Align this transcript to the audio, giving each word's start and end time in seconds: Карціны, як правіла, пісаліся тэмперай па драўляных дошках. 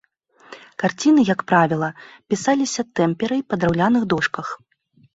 Карціны, 0.83 1.21
як 1.33 1.41
правіла, 1.53 1.89
пісаліся 2.33 2.89
тэмперай 3.03 3.41
па 3.51 3.63
драўляных 3.63 4.03
дошках. 4.17 4.47